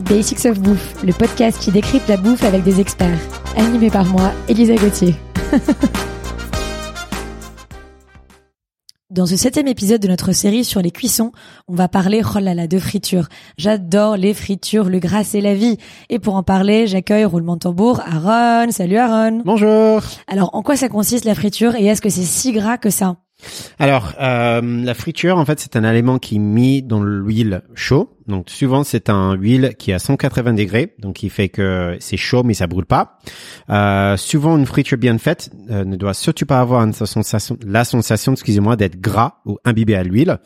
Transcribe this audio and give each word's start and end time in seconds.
Basics 0.00 0.46
of 0.46 0.60
Bouffe, 0.60 1.02
le 1.04 1.12
podcast 1.12 1.58
qui 1.60 1.70
décrypte 1.70 2.08
la 2.08 2.16
bouffe 2.16 2.44
avec 2.44 2.62
des 2.62 2.80
experts. 2.80 3.18
Animé 3.56 3.90
par 3.90 4.04
moi, 4.06 4.32
Elisa 4.48 4.74
Gauthier. 4.74 5.14
Dans 9.10 9.26
ce 9.26 9.36
septième 9.36 9.66
épisode 9.66 10.00
de 10.00 10.06
notre 10.06 10.30
série 10.30 10.62
sur 10.64 10.80
les 10.80 10.92
cuissons, 10.92 11.32
on 11.66 11.74
va 11.74 11.88
parler, 11.88 12.22
oh 12.24 12.38
là 12.38 12.54
là, 12.54 12.68
de 12.68 12.78
friture. 12.78 13.28
J'adore 13.58 14.16
les 14.16 14.34
fritures, 14.34 14.88
le 14.88 15.00
gras 15.00 15.24
c'est 15.24 15.40
la 15.40 15.54
vie. 15.54 15.78
Et 16.10 16.20
pour 16.20 16.36
en 16.36 16.44
parler, 16.44 16.86
j'accueille 16.86 17.24
roulement 17.24 17.56
de 17.56 17.60
tambour 17.60 18.00
Aaron. 18.06 18.70
Salut 18.70 18.98
Aaron. 18.98 19.42
Bonjour. 19.44 20.02
Alors, 20.28 20.50
en 20.54 20.62
quoi 20.62 20.76
ça 20.76 20.88
consiste 20.88 21.24
la 21.24 21.34
friture 21.34 21.74
et 21.74 21.86
est-ce 21.86 22.00
que 22.00 22.08
c'est 22.08 22.22
si 22.22 22.52
gras 22.52 22.78
que 22.78 22.90
ça? 22.90 23.16
Alors, 23.78 24.12
euh, 24.20 24.60
la 24.62 24.94
friture, 24.94 25.38
en 25.38 25.44
fait, 25.44 25.60
c'est 25.60 25.76
un 25.76 25.84
élément 25.84 26.18
qui 26.18 26.36
est 26.36 26.40
mis 26.40 26.82
dans 26.82 27.02
l'huile 27.02 27.62
chaud. 27.74 28.16
Donc, 28.26 28.50
souvent, 28.50 28.84
c'est 28.84 29.10
un 29.10 29.34
huile 29.34 29.74
qui 29.78 29.90
est 29.90 29.94
à 29.94 29.98
180 29.98 30.52
degrés, 30.52 30.94
donc 30.98 31.16
qui 31.16 31.28
fait 31.30 31.48
que 31.48 31.96
c'est 32.00 32.16
chaud 32.16 32.42
mais 32.42 32.54
ça 32.54 32.66
brûle 32.66 32.86
pas. 32.86 33.18
Euh, 33.70 34.16
souvent, 34.16 34.56
une 34.56 34.66
friture 34.66 34.98
bien 34.98 35.18
faite 35.18 35.50
euh, 35.70 35.84
ne 35.84 35.96
doit 35.96 36.14
surtout 36.14 36.46
pas 36.46 36.60
avoir 36.60 36.82
une 36.82 36.92
sensation, 36.92 37.56
la 37.66 37.84
sensation, 37.84 38.32
excusez-moi, 38.32 38.76
d'être 38.76 39.00
gras 39.00 39.40
ou 39.46 39.58
imbibé 39.64 39.94
à 39.94 40.02
l'huile. 40.02 40.38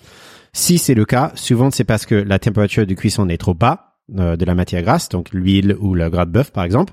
Si 0.56 0.78
c'est 0.78 0.94
le 0.94 1.04
cas, 1.04 1.32
souvent 1.34 1.70
c'est 1.72 1.82
parce 1.82 2.06
que 2.06 2.14
la 2.14 2.38
température 2.38 2.86
de 2.86 2.94
cuisson 2.94 3.28
est 3.28 3.38
trop 3.38 3.54
bas 3.54 3.96
euh, 4.16 4.36
de 4.36 4.44
la 4.44 4.54
matière 4.54 4.82
grasse, 4.82 5.08
donc 5.08 5.32
l'huile 5.32 5.76
ou 5.80 5.94
le 5.94 6.08
gras 6.10 6.26
de 6.26 6.30
bœuf 6.30 6.52
par 6.52 6.62
exemple. 6.62 6.92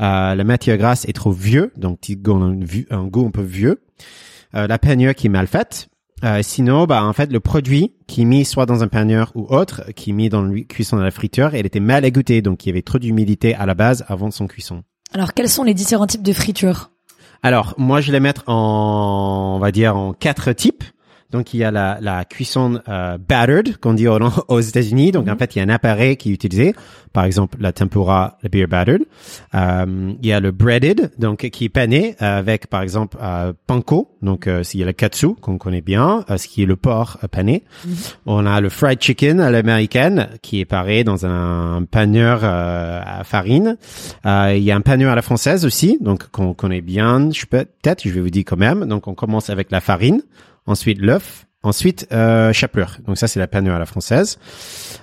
Euh, 0.00 0.34
la 0.34 0.44
matière 0.44 0.76
grasse 0.76 1.06
est 1.06 1.14
trop 1.14 1.32
vieux, 1.32 1.72
donc 1.76 2.00
un, 2.10 2.58
un 2.90 3.06
goût 3.06 3.26
un 3.26 3.30
peu 3.30 3.42
vieux. 3.42 3.80
Euh, 4.54 4.66
la 4.66 4.78
panure 4.78 5.14
qui 5.14 5.26
est 5.26 5.30
mal 5.30 5.46
faite. 5.46 5.88
Euh, 6.24 6.40
sinon, 6.42 6.86
bah 6.86 7.04
en 7.04 7.12
fait, 7.12 7.30
le 7.32 7.38
produit 7.38 7.94
qui 8.06 8.22
est 8.22 8.24
mis 8.24 8.44
soit 8.44 8.66
dans 8.66 8.82
un 8.82 8.88
panure 8.88 9.30
ou 9.34 9.46
autre, 9.54 9.84
qui 9.94 10.10
est 10.10 10.12
mis 10.12 10.28
dans 10.28 10.42
la 10.42 10.60
cuisson 10.62 10.96
de 10.96 11.02
la 11.02 11.10
friture, 11.10 11.54
elle 11.54 11.66
était 11.66 11.80
mal 11.80 12.04
égoutée, 12.04 12.42
donc 12.42 12.64
il 12.64 12.70
y 12.70 12.72
avait 12.72 12.82
trop 12.82 12.98
d'humidité 12.98 13.54
à 13.54 13.66
la 13.66 13.74
base 13.74 14.04
avant 14.08 14.30
son 14.30 14.46
cuisson. 14.46 14.82
Alors, 15.12 15.32
quels 15.32 15.48
sont 15.48 15.62
les 15.62 15.74
différents 15.74 16.06
types 16.06 16.22
de 16.22 16.32
friture 16.32 16.90
Alors, 17.42 17.74
moi, 17.78 18.00
je 18.00 18.08
vais 18.08 18.14
les 18.14 18.20
mettre 18.20 18.48
en, 18.48 19.54
on 19.56 19.58
va 19.60 19.70
dire, 19.70 19.96
en 19.96 20.12
quatre 20.12 20.52
types. 20.52 20.84
Donc 21.30 21.52
il 21.52 21.58
y 21.58 21.64
a 21.64 21.70
la, 21.70 21.98
la 22.00 22.24
cuisson 22.24 22.80
euh, 22.88 23.18
battered 23.18 23.76
qu'on 23.76 23.94
dit 23.94 24.08
aux, 24.08 24.18
aux 24.48 24.60
États-Unis. 24.60 25.12
Donc 25.12 25.28
en 25.28 25.36
fait 25.36 25.54
il 25.54 25.58
y 25.58 25.62
a 25.62 25.64
un 25.64 25.68
appareil 25.68 26.16
qui 26.16 26.30
est 26.30 26.34
utilisé, 26.34 26.74
par 27.12 27.24
exemple 27.24 27.58
la 27.60 27.72
tempura, 27.72 28.38
le 28.42 28.48
beer 28.48 28.66
battered. 28.66 29.02
Euh, 29.54 30.12
il 30.22 30.26
y 30.26 30.32
a 30.32 30.40
le 30.40 30.50
breaded, 30.52 31.10
donc 31.18 31.48
qui 31.50 31.64
est 31.66 31.68
pané 31.68 32.16
avec 32.18 32.68
par 32.68 32.82
exemple 32.82 33.18
euh, 33.22 33.52
panko, 33.66 34.16
donc 34.22 34.46
euh, 34.46 34.62
s'il 34.62 34.80
y 34.80 34.82
a 34.82 34.86
le 34.86 34.92
katsu 34.92 35.34
qu'on 35.40 35.58
connaît 35.58 35.80
bien, 35.80 36.24
euh, 36.30 36.38
ce 36.38 36.48
qui 36.48 36.62
est 36.62 36.66
le 36.66 36.76
porc 36.76 37.18
euh, 37.22 37.28
pané. 37.28 37.64
On 38.26 38.46
a 38.46 38.60
le 38.60 38.68
fried 38.68 39.00
chicken 39.00 39.40
à 39.40 39.50
l'américaine 39.50 40.28
qui 40.42 40.60
est 40.60 40.64
paré 40.64 41.04
dans 41.04 41.26
un 41.26 41.84
paneur 41.84 42.40
euh, 42.42 43.00
à 43.04 43.24
farine. 43.24 43.76
Euh, 44.26 44.54
il 44.56 44.62
y 44.62 44.70
a 44.70 44.76
un 44.76 44.80
paneur 44.80 45.12
à 45.12 45.14
la 45.14 45.22
française 45.22 45.64
aussi, 45.64 45.98
donc 46.00 46.30
qu'on 46.30 46.54
connaît 46.54 46.80
bien. 46.80 47.30
Je 47.30 47.44
peux 47.46 47.64
peut-être, 47.64 48.02
je 48.04 48.10
vais 48.10 48.20
vous 48.20 48.30
dire 48.30 48.44
quand 48.46 48.56
même. 48.56 48.86
Donc 48.86 49.08
on 49.08 49.14
commence 49.14 49.50
avec 49.50 49.70
la 49.70 49.80
farine 49.80 50.22
ensuite 50.68 51.00
l'œuf, 51.00 51.46
ensuite 51.62 52.06
euh, 52.12 52.52
chapelure. 52.52 52.98
Donc 53.06 53.18
ça 53.18 53.26
c'est 53.26 53.40
la 53.40 53.48
panure 53.48 53.74
à 53.74 53.78
la 53.78 53.86
française. 53.86 54.38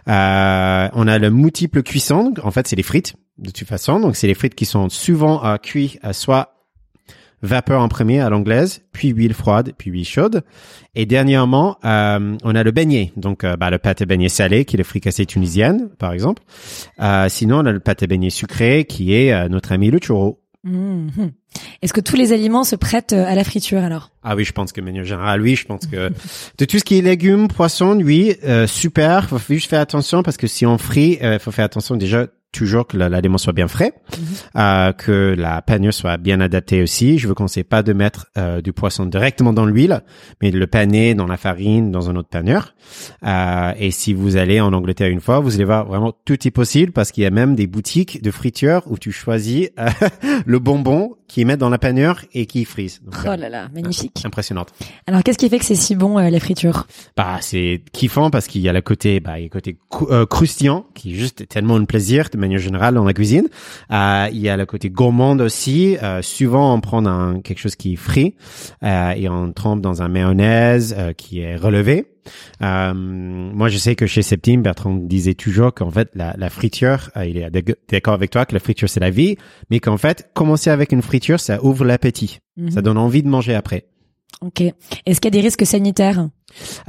Euh, 0.07 0.87
on 0.93 1.07
a 1.07 1.19
le 1.19 1.29
multiple 1.29 1.83
cuisson. 1.83 2.33
En 2.43 2.51
fait 2.51 2.67
c'est 2.67 2.75
les 2.75 2.83
frites 2.83 3.15
de 3.37 3.51
toute 3.51 3.67
façon. 3.67 3.99
Donc 3.99 4.15
c'est 4.15 4.27
les 4.27 4.33
frites 4.33 4.55
qui 4.55 4.65
sont 4.65 4.89
souvent 4.89 5.45
euh, 5.45 5.57
cuites 5.57 5.99
à 6.01 6.13
soit 6.13 6.55
vapeur 7.41 7.81
en 7.81 7.87
premier 7.87 8.19
à 8.19 8.29
l'anglaise, 8.29 8.81
puis 8.91 9.09
huile 9.09 9.33
froide, 9.33 9.73
puis 9.77 9.91
huile 9.91 10.05
chaude. 10.05 10.43
Et 10.95 11.05
dernièrement, 11.05 11.77
euh, 11.85 12.35
on 12.43 12.55
a 12.55 12.63
le 12.63 12.71
beignet, 12.71 13.11
donc 13.15 13.43
euh, 13.43 13.55
bah, 13.55 13.69
le 13.69 13.77
pâte 13.77 14.01
à 14.01 14.05
beignet 14.05 14.29
salé, 14.29 14.65
qui 14.65 14.75
est 14.75 14.79
le 14.79 14.83
fricassé 14.83 15.25
tunisienne, 15.25 15.89
par 15.99 16.11
exemple. 16.13 16.43
Euh, 16.99 17.27
sinon, 17.29 17.59
on 17.59 17.65
a 17.65 17.71
le 17.71 17.79
pâte 17.79 18.03
à 18.03 18.07
beignet 18.07 18.29
sucré, 18.29 18.85
qui 18.85 19.13
est 19.13 19.31
euh, 19.31 19.47
notre 19.47 19.71
ami 19.71 19.91
le 19.91 19.99
churro. 19.99 20.41
Mhm. 20.63 21.31
Est-ce 21.85 21.93
que 21.93 22.01
tous 22.01 22.15
les 22.15 22.33
aliments 22.33 22.63
se 22.63 22.75
prêtent 22.75 23.13
euh, 23.13 23.27
à 23.27 23.35
la 23.35 23.43
friture 23.43 23.83
alors? 23.83 24.09
Ah 24.23 24.35
oui, 24.35 24.43
je 24.43 24.53
pense 24.53 24.71
que 24.71 24.81
manière 24.81 25.03
générale, 25.03 25.39
oui, 25.39 25.55
je 25.55 25.67
pense 25.67 25.85
que 25.85 26.09
de 26.57 26.65
tout 26.65 26.79
ce 26.79 26.83
qui 26.83 26.97
est 26.97 27.03
légumes, 27.03 27.47
poissons, 27.47 27.99
oui, 28.01 28.35
euh, 28.43 28.65
super. 28.65 29.29
Faut 29.29 29.37
juste 29.49 29.69
faire 29.69 29.81
attention 29.81 30.23
parce 30.23 30.35
que 30.35 30.47
si 30.47 30.65
on 30.65 30.79
frit, 30.79 31.19
il 31.21 31.37
faut 31.37 31.51
faire 31.51 31.65
attention 31.65 31.95
déjà 31.95 32.25
toujours 32.55 32.87
que 32.87 32.97
l'aliment 32.97 33.37
soit 33.37 33.53
bien 33.53 33.67
frais, 33.67 33.93
euh, 34.55 34.91
que 34.93 35.35
la 35.37 35.61
panure 35.61 35.93
soit 35.93 36.17
bien 36.17 36.39
adaptée 36.39 36.81
aussi. 36.81 37.17
Je 37.19 37.27
vous 37.27 37.33
conseille 37.35 37.63
pas 37.63 37.83
de 37.83 37.93
mettre 37.93 38.27
euh, 38.37 38.61
du 38.61 38.73
poisson 38.73 39.05
directement 39.05 39.53
dans 39.53 39.65
l'huile, 39.65 40.01
mais 40.41 40.51
de 40.51 40.57
le 40.59 40.67
paner 40.67 41.13
dans 41.15 41.27
la 41.27 41.37
farine, 41.37 41.91
dans 41.91 42.09
un 42.09 42.15
autre 42.15 42.29
panure. 42.29 42.73
Euh, 43.25 43.73
et 43.77 43.91
si 43.91 44.13
vous 44.13 44.37
allez 44.37 44.59
en 44.61 44.73
Angleterre 44.73 45.09
une 45.09 45.21
fois, 45.21 45.39
vous 45.39 45.55
allez 45.55 45.65
voir 45.65 45.85
vraiment 45.85 46.13
tout 46.25 46.47
est 46.47 46.51
possible 46.51 46.91
parce 46.91 47.11
qu'il 47.11 47.23
y 47.23 47.27
a 47.27 47.31
même 47.31 47.55
des 47.55 47.67
boutiques 47.67 48.21
de 48.21 48.31
friture 48.31 48.81
où 48.87 48.97
tu 48.97 49.11
choisis 49.11 49.69
euh, 49.79 49.89
le 50.45 50.59
bonbon 50.59 51.15
qui 51.27 51.43
met 51.43 51.57
dans 51.57 51.69
la 51.69 51.79
panure 51.79 52.21
et 52.33 52.45
qui 52.45 52.65
frise. 52.65 53.01
Donc, 53.03 53.15
Oh 53.25 53.35
là 53.35 53.49
là, 53.49 53.67
magnifique. 53.73 54.21
Impressionnante. 54.25 54.69
Alors, 55.07 55.23
qu'est-ce 55.23 55.37
qui 55.39 55.49
fait 55.49 55.57
que 55.59 55.65
c'est 55.65 55.73
si 55.75 55.95
bon 55.95 56.19
euh, 56.19 56.29
la 56.29 56.39
friture? 56.39 56.85
Bah, 57.17 57.37
c'est 57.41 57.81
kiffant 57.93 58.29
parce 58.29 58.47
qu'il 58.47 58.61
y 58.61 58.69
a 58.69 58.73
le 58.73 58.81
côté, 58.81 59.19
bah, 59.19 59.39
il 59.39 59.41
y 59.41 59.43
a 59.43 59.47
le 59.47 59.49
côté 59.49 59.77
cou- 59.89 60.07
croustillant 60.29 60.85
qui 60.93 61.11
est 61.13 61.15
juste 61.15 61.47
tellement 61.47 61.75
un 61.75 61.85
plaisir 61.85 62.29
de 62.31 62.37
manière 62.45 62.59
générale 62.59 62.93
dans 62.95 63.03
la 63.03 63.13
cuisine. 63.13 63.47
Euh, 63.91 64.27
il 64.31 64.39
y 64.39 64.49
a 64.49 64.57
le 64.57 64.65
côté 64.65 64.89
gourmand 64.89 65.37
aussi. 65.39 65.97
Euh, 66.01 66.21
souvent, 66.21 66.73
on 66.73 66.81
prend 66.81 67.05
un, 67.05 67.41
quelque 67.41 67.59
chose 67.59 67.75
qui 67.75 67.93
est 67.93 67.97
frit 67.97 68.35
euh, 68.83 69.11
et 69.11 69.27
on 69.29 69.51
trempe 69.51 69.81
dans 69.81 70.01
un 70.01 70.07
mayonnaise 70.07 70.95
euh, 70.97 71.13
qui 71.13 71.39
est 71.39 71.55
relevé. 71.55 72.05
Euh, 72.63 72.93
moi, 72.95 73.69
je 73.69 73.77
sais 73.77 73.95
que 73.95 74.07
chez 74.07 74.23
Septime, 74.23 74.63
Bertrand 74.63 74.95
disait 74.95 75.35
toujours 75.35 75.73
qu'en 75.73 75.91
fait, 75.91 76.09
la, 76.15 76.33
la 76.37 76.49
friture, 76.49 77.09
euh, 77.17 77.25
il 77.25 77.37
est 77.37 77.49
d'ac- 77.51 77.75
d'accord 77.91 78.15
avec 78.15 78.31
toi 78.31 78.45
que 78.45 78.53
la 78.53 78.59
friture 78.59 78.89
c'est 78.89 78.99
la 78.99 79.11
vie, 79.11 79.37
mais 79.69 79.79
qu'en 79.79 79.97
fait, 79.97 80.29
commencer 80.33 80.69
avec 80.71 80.91
une 80.91 81.03
friture, 81.03 81.39
ça 81.39 81.63
ouvre 81.63 81.85
l'appétit. 81.85 82.39
Mhm. 82.57 82.71
Ça 82.71 82.81
donne 82.81 82.97
envie 82.97 83.21
de 83.21 83.27
manger 83.29 83.53
après. 83.53 83.85
Ok. 84.41 84.61
Est-ce 85.05 85.21
qu'il 85.21 85.33
y 85.33 85.37
a 85.37 85.39
des 85.39 85.45
risques 85.45 85.65
sanitaires? 85.65 86.27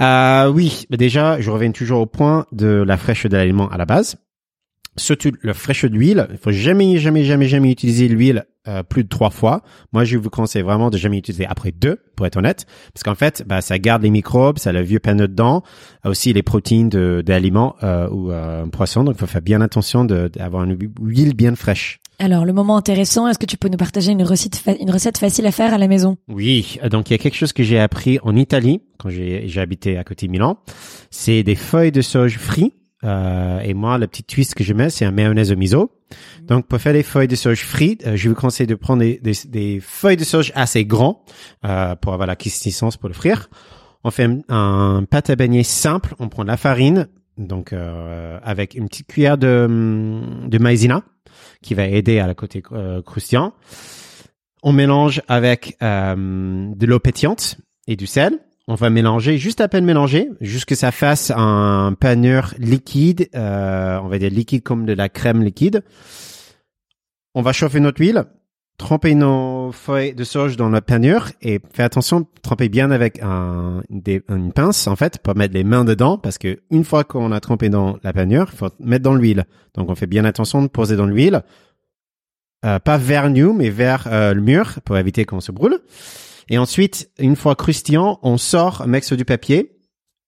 Euh, 0.01 0.51
oui, 0.51 0.87
déjà, 0.91 1.41
je 1.41 1.51
reviens 1.51 1.71
toujours 1.71 2.01
au 2.01 2.07
point 2.07 2.47
de 2.53 2.83
la 2.87 2.97
fraîcheur 2.97 3.31
de 3.31 3.37
l'aliment 3.37 3.69
à 3.69 3.77
la 3.77 3.85
base. 3.85 4.17
Surtout 4.97 5.33
la 5.43 5.55
fraîcheur 5.55 5.91
d'huile. 5.91 6.27
Il 6.31 6.39
faut 6.39 6.53
jamais, 6.53 6.99
jamais, 6.99 7.25
jamais, 7.25 7.47
jamais 7.49 7.71
utiliser 7.71 8.09
l'huile 8.09 8.47
euh, 8.69 8.83
plus 8.83 9.05
de 9.05 9.09
trois 9.09 9.31
fois. 9.31 9.63
Moi, 9.93 10.05
je 10.05 10.17
vous 10.17 10.31
conseille 10.31 10.63
vraiment 10.63 10.91
de 10.91 10.97
jamais 10.97 11.19
utiliser 11.19 11.47
après 11.47 11.71
deux, 11.71 12.01
pour 12.17 12.27
être 12.27 12.37
honnête, 12.37 12.67
parce 12.93 13.03
qu'en 13.05 13.15
fait, 13.15 13.45
bah, 13.47 13.61
ça 13.61 13.79
garde 13.79 14.03
les 14.03 14.11
microbes, 14.11 14.59
ça 14.59 14.71
a 14.71 14.73
le 14.73 14.83
vieux 14.83 14.99
panneau 14.99 15.27
dedans, 15.27 15.63
aussi 16.05 16.33
les 16.33 16.43
protéines 16.43 16.89
d'aliments 16.89 17.77
euh, 17.83 18.09
ou 18.09 18.31
euh, 18.31 18.65
un 18.65 18.69
poisson. 18.69 19.05
Donc, 19.05 19.17
il 19.17 19.21
faut 19.21 19.27
faire 19.27 19.43
bien 19.43 19.61
attention 19.61 20.05
d'avoir 20.05 20.65
une 20.65 20.77
huile 21.01 21.35
bien 21.35 21.55
fraîche. 21.55 22.01
Alors, 22.19 22.47
le 22.47 22.55
moment 22.55 22.79
intéressant, 22.79 23.29
est-ce 23.29 23.39
que 23.39 23.45
tu 23.45 23.59
peux 23.59 23.69
nous 23.69 23.77
partager 23.77 24.11
une 24.11 24.23
recette, 24.23 24.63
une 24.81 24.91
recette 24.91 25.19
facile 25.19 25.47
à 25.47 25.53
faire 25.53 25.75
à 25.75 25.79
la 25.79 25.87
maison? 25.87 26.17
Oui, 26.29 26.79
euh, 26.83 26.89
donc 26.89 27.11
il 27.11 27.13
y 27.13 27.15
a 27.15 27.19
quelque 27.19 27.37
chose 27.37 27.53
que 27.53 27.63
j'ai 27.63 27.79
appris 27.79 28.19
en 28.23 28.35
Italie 28.35 28.81
quand 28.99 29.11
j'ai 29.11 29.47
j'ai 29.47 29.61
habité 29.61 29.99
à 29.99 30.05
côté 30.05 30.27
de 30.27 30.33
Milan. 30.33 30.59
C'est 31.11 31.43
des 31.43 31.55
feuilles 31.55 31.93
de 31.93 32.01
sauge 32.01 32.39
frites. 32.39 32.73
Euh, 33.05 33.61
et 33.61 33.75
moi, 33.75 33.99
le 33.99 34.07
petit 34.07 34.25
twist 34.25 34.55
que 34.55 34.65
je 34.65 34.73
mets, 34.73 34.91
c'est 34.91 35.05
un 35.05 35.11
mayonnaise 35.11 35.53
au 35.53 35.57
miso. 35.57 35.93
Donc, 36.43 36.67
pour 36.67 36.81
faire 36.81 36.93
des 36.93 37.03
feuilles 37.03 37.29
de 37.29 37.37
sauge 37.37 37.63
frites, 37.65 38.07
euh, 38.07 38.17
je 38.17 38.29
vous 38.29 38.35
conseille 38.35 38.67
de 38.67 38.75
prendre 38.75 39.01
des, 39.01 39.19
des, 39.23 39.35
des 39.47 39.81
feuilles 39.81 40.17
de 40.17 40.25
sauge 40.25 40.53
assez 40.55 40.85
grands 40.85 41.25
euh, 41.65 41.95
pour 41.97 42.15
avoir 42.15 42.27
la 42.27 42.37
consistance 42.37 42.97
pour 42.97 43.09
le 43.09 43.15
frire. 43.15 43.51
On 44.05 44.11
fait 44.11 44.25
un, 44.25 44.41
un 44.49 45.05
pâte 45.05 45.31
à 45.31 45.37
beignet 45.37 45.63
simple. 45.63 46.15
On 46.19 46.29
prend 46.29 46.43
de 46.45 46.49
la 46.49 46.57
farine, 46.57 47.09
donc 47.39 47.73
euh, 47.73 48.39
avec 48.43 48.75
une 48.75 48.89
petite 48.89 49.09
cuillère 49.09 49.37
de, 49.37 49.67
hum, 49.69 50.49
de 50.49 50.59
maïzena 50.59 51.03
qui 51.63 51.75
va 51.75 51.87
aider 51.87 52.19
à 52.19 52.27
la 52.27 52.35
côté 52.35 52.63
euh, 52.73 53.03
croustillant. 53.03 53.53
On 54.63 54.73
mélange 54.73 55.23
avec 55.29 55.77
euh, 55.83 56.15
de 56.75 56.87
l'eau 56.87 56.99
pétillante 56.99 57.57
et 57.87 57.97
du 57.97 58.07
sel. 58.07 58.39
On 58.69 58.75
va 58.75 58.91
mélanger, 58.91 59.39
juste 59.39 59.61
à 59.61 59.69
peine 59.69 59.85
mélanger, 59.85 60.29
jusque 60.41 60.75
ça 60.75 60.91
fasse 60.91 61.31
un 61.31 61.95
panure 61.99 62.53
liquide, 62.59 63.29
euh, 63.37 64.01
on 64.03 64.09
va 64.09 64.19
dire 64.19 64.31
liquide 64.31 64.65
comme 64.65 64.87
de 64.87 64.93
la 64.93 65.09
crème 65.09 65.45
liquide. 65.45 65.85
On 67.37 67.43
va 67.43 67.53
chauffer 67.53 67.79
notre 67.79 68.01
huile, 68.01 68.25
tremper 68.77 69.15
nos 69.15 69.71
feuilles 69.71 70.15
de 70.15 70.25
sauge 70.25 70.57
dans 70.57 70.69
la 70.69 70.81
panure 70.81 71.29
et 71.43 71.61
faire 71.73 71.87
attention, 71.87 72.27
tremper 72.43 72.69
bien 72.69 72.91
avec 72.91 73.23
un, 73.23 73.83
une 73.89 74.53
pince 74.53 74.89
en 74.89 74.97
fait, 74.97 75.19
pas 75.19 75.35
mettre 75.35 75.55
les 75.55 75.63
mains 75.63 75.85
dedans 75.85 76.19
parce 76.19 76.37
que 76.37 76.59
une 76.73 76.85
fois 76.85 77.05
qu'on 77.05 77.31
a 77.31 77.39
trempé 77.39 77.69
dans 77.69 77.99
la 78.03 78.13
panure, 78.13 78.51
faut 78.51 78.71
mettre 78.81 79.05
dans 79.05 79.15
l'huile. 79.15 79.45
Donc 79.75 79.91
on 79.91 79.95
fait 79.95 80.09
bien 80.09 80.25
attention 80.25 80.61
de 80.61 80.67
poser 80.67 80.97
dans 80.97 81.07
l'huile, 81.07 81.43
euh, 82.65 82.81
pas 82.81 82.99
vers 82.99 83.31
nous 83.31 83.53
mais 83.53 83.71
vers 83.71 84.09
euh, 84.09 84.35
le 84.35 84.41
mur 84.41 84.81
pour 84.85 84.99
éviter 84.99 85.25
qu'on 85.25 85.41
se 85.41 85.53
brûle. 85.53 85.79
Et 86.49 86.59
ensuite, 86.59 87.11
une 87.19 87.37
fois 87.37 87.55
croustillant, 87.55 88.19
on 88.23 88.39
sort 88.39 88.83
un 88.83 88.87
mix 88.87 89.13
du 89.13 89.25
papier, 89.25 89.73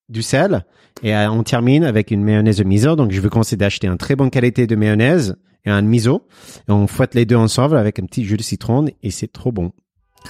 du 0.09 0.23
sel, 0.23 0.65
et 1.03 1.15
euh, 1.15 1.31
on 1.31 1.43
termine 1.43 1.85
avec 1.85 2.11
une 2.11 2.25
mayonnaise 2.25 2.62
miso. 2.65 2.97
Donc, 2.97 3.12
je 3.12 3.20
vous 3.20 3.29
conseille 3.29 3.59
d'acheter 3.59 3.87
une 3.87 3.99
très 3.99 4.17
bonne 4.17 4.31
qualité 4.31 4.67
de 4.67 4.75
mayonnaise 4.75 5.37
et 5.65 5.70
un 5.70 5.82
miso. 5.82 6.26
Et 6.69 6.73
on 6.73 6.87
fouette 6.87 7.15
les 7.15 7.25
deux 7.25 7.37
ensemble 7.37 7.76
avec 7.76 7.99
un 7.99 8.05
petit 8.05 8.25
jus 8.25 8.37
de 8.37 8.43
citron 8.43 8.87
et 9.03 9.11
c'est 9.11 9.32
trop 9.32 9.53
bon. 9.53 9.73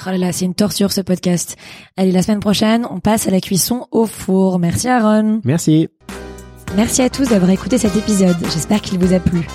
Oh 0.06 0.11
là 0.11 0.19
là, 0.19 0.32
c'est 0.32 0.44
une 0.44 0.55
torture 0.55 0.93
ce 0.93 1.00
podcast. 1.00 1.56
Allez, 1.96 2.12
la 2.12 2.23
semaine 2.23 2.40
prochaine, 2.40 2.87
on 2.90 3.00
passe 3.00 3.26
à 3.26 3.31
la 3.31 3.40
cuisson 3.40 3.87
au 3.90 4.06
four. 4.06 4.58
Merci 4.58 4.88
Aaron. 4.88 5.40
Merci. 5.44 5.88
Merci 6.76 7.00
à 7.02 7.08
tous 7.08 7.31
d'avoir 7.31 7.50
écouté 7.50 7.79
cet 7.79 7.96
épisode. 7.96 8.37
J'espère 8.52 8.82
qu'il 8.82 8.99
vous 8.99 9.14
a 9.14 9.20
plu. 9.20 9.46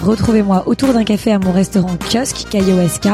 Retrouvez-moi 0.00 0.66
autour 0.66 0.94
d'un 0.94 1.04
café 1.04 1.32
à 1.32 1.38
mon 1.38 1.52
restaurant 1.52 1.96
kiosque, 1.98 2.48
KIOSK, 2.50 3.08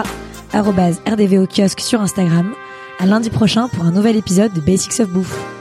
rdvo 0.54 1.46
kiosque 1.46 1.80
sur 1.80 2.00
Instagram 2.00 2.54
à 3.00 3.06
lundi 3.06 3.30
prochain 3.30 3.68
pour 3.68 3.84
un 3.84 3.92
nouvel 3.92 4.16
épisode 4.16 4.52
de 4.52 4.60
Basics 4.60 4.98
of 4.98 5.08
Bouffe. 5.10 5.57